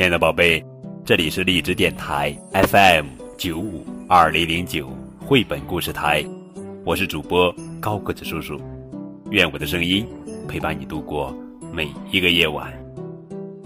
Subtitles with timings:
[0.00, 0.64] 亲爱的宝贝，
[1.04, 3.04] 这里是荔枝电台 FM
[3.36, 4.88] 九五二零零九
[5.18, 6.24] 绘本故事台，
[6.86, 8.58] 我是主播高个子叔叔，
[9.30, 10.08] 愿我的声音
[10.48, 11.36] 陪伴你度过
[11.70, 12.72] 每一个夜晚。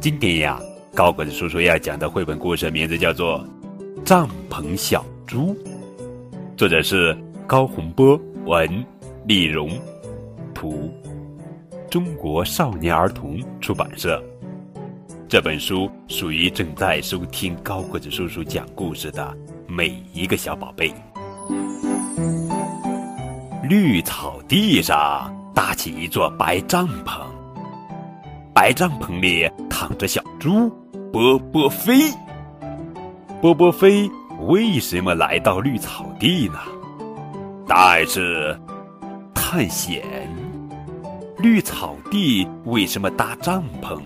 [0.00, 0.60] 今天呀，
[0.94, 3.42] 高个子叔叔要讲的绘本故事名字叫做
[4.02, 5.54] 《帐篷小猪》，
[6.58, 7.16] 作者是
[7.46, 8.84] 高洪波，文
[9.24, 9.70] 丽荣，
[10.52, 10.92] 图，
[11.88, 14.22] 中国少年儿童出版社。
[15.28, 20.90] 这本书属于正在收听高个子叔叔讲故事的每一个小宝贝。
[23.62, 27.20] 绿草地上搭起一座白帐篷，
[28.54, 30.70] 白帐篷里躺着小猪
[31.12, 32.10] 波波飞。
[33.42, 34.10] 波波飞
[34.46, 36.58] 为什么来到绿草地呢？
[37.66, 38.58] 答案是
[39.34, 40.02] 探险。
[41.38, 44.00] 绿草地为什么搭帐篷？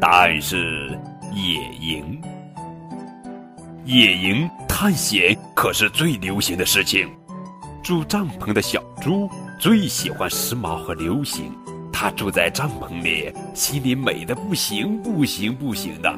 [0.00, 0.98] 答案是
[1.34, 2.18] 野营。
[3.84, 7.06] 野营探险可是最流行的事情。
[7.82, 11.52] 住帐篷的小猪最喜欢时髦和流行，
[11.92, 16.10] 它住在帐篷里，心里美的不行不行不行的。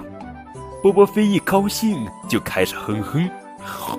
[0.81, 3.29] 波波飞一高兴就开始哼哼，
[3.65, 3.99] 哼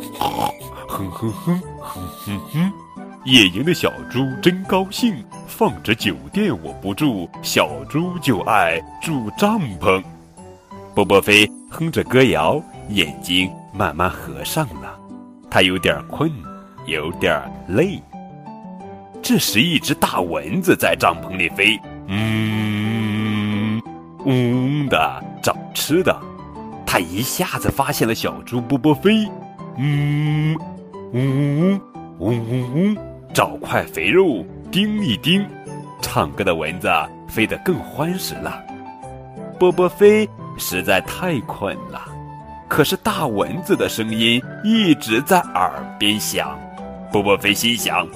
[1.11, 2.71] 哼哼哼哼哼。
[3.25, 5.25] 野营的小猪真高兴，
[5.55, 10.03] 放着酒店我不住，小猪就爱住帐篷。
[10.95, 12.59] 波波飞哼着歌谣，
[12.89, 14.99] 眼睛慢慢合上了，
[15.51, 16.31] 他有点困，
[16.87, 18.01] 有点累。
[19.21, 23.79] 这时，一只大蚊子在帐篷里飞，嗯，
[24.25, 26.19] 嗡的找吃的。
[26.83, 29.27] 它一下子发现了小猪波波飞，
[29.77, 30.57] 嗯，
[31.13, 31.79] 嗡
[32.19, 32.97] 嗡嗡嗡。
[33.33, 35.47] 找块肥肉叮一叮，
[36.01, 36.89] 唱歌的蚊子
[37.27, 38.59] 飞得更欢实了。
[39.59, 42.01] 波波飞实在太困了，
[42.67, 46.59] 可是大蚊子的声音一直在耳边响。
[47.11, 48.07] 波波飞心想：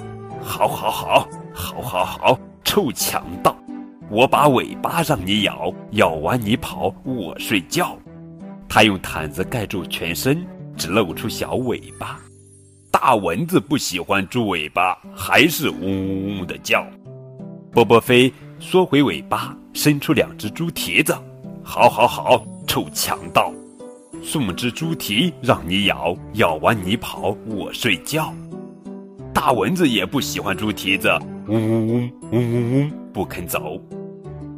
[0.42, 3.56] 好好好，好好好，臭强盗！
[4.10, 7.96] 我把尾巴让你咬，咬完你跑，我睡觉。
[8.68, 10.44] 他用毯子盖住全身，
[10.76, 12.20] 只露出小尾巴。
[13.00, 16.84] 大蚊子不喜欢猪尾巴，还是嗡嗡嗡的叫。
[17.72, 21.16] 波波飞缩回尾巴，伸出两只猪蹄子。
[21.64, 23.54] 好，好，好，臭强盗！
[24.24, 28.34] 送只猪蹄让你咬，咬完你跑，我睡觉。
[29.32, 31.08] 大蚊子也不喜欢猪蹄子，
[31.46, 33.80] 嗡嗡嗡，嗡嗡嗡，不肯走。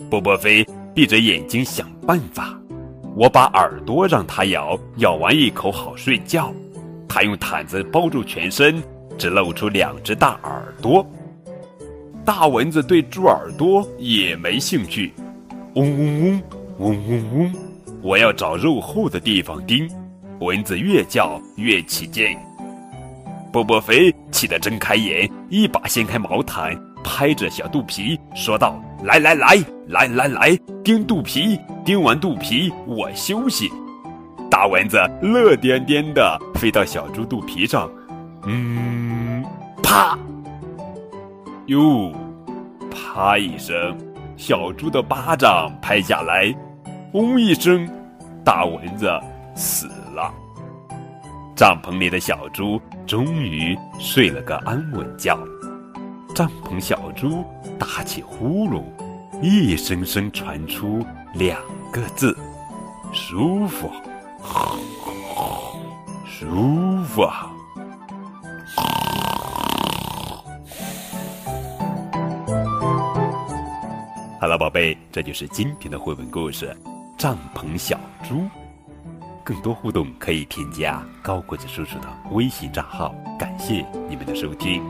[0.09, 2.57] 波波飞闭着眼睛想办法。
[3.17, 6.53] 我把耳朵让它咬，咬完一口好睡觉。
[7.09, 8.81] 他用毯子包住全身，
[9.17, 11.05] 只露出两只大耳朵。
[12.23, 15.11] 大蚊子对猪耳朵也没兴趣，
[15.73, 16.41] 嗡嗡嗡，
[16.77, 17.53] 嗡嗡嗡。
[18.03, 19.89] 我要找肉厚的地方叮。
[20.39, 22.37] 蚊子越叫越起劲。
[23.51, 33.69] 波波飞气得睁开眼，一把掀开毛毯，拍着小肚皮说道：“来来来，来来来，叮肚皮，叮完肚皮我休息。”
[34.49, 37.89] 大蚊子乐颠颠的飞到小猪肚皮上，
[38.45, 39.43] 嗯，
[39.81, 40.17] 啪，
[41.67, 42.11] 哟，
[42.89, 43.95] 啪一声，
[44.35, 46.53] 小猪的巴掌拍下来，
[47.13, 47.87] 嗡一声，
[48.43, 49.07] 大蚊子
[49.55, 50.33] 死了。
[51.55, 55.37] 帐篷里的小猪终于睡了个安稳觉。
[56.33, 57.45] 帐篷小猪
[57.77, 58.83] 打起呼噜，
[59.41, 61.59] 一声声传出两
[61.93, 62.35] 个字：
[63.13, 63.91] 舒服。
[66.25, 67.23] 舒服。
[74.39, 76.75] 好了，宝贝，这就是今天的绘本故事
[77.17, 78.35] 《帐篷小猪》。
[79.43, 83.13] 更多互动可以添加高个子叔叔的微信账号。
[83.37, 84.81] 感谢你们的收听。